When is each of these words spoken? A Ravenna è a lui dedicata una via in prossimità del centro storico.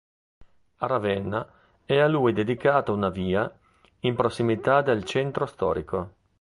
A 0.77 0.87
Ravenna 0.87 1.47
è 1.85 1.99
a 1.99 2.07
lui 2.07 2.33
dedicata 2.33 2.91
una 2.91 3.09
via 3.09 3.55
in 3.99 4.15
prossimità 4.15 4.81
del 4.81 5.03
centro 5.03 5.45
storico. 5.45 6.13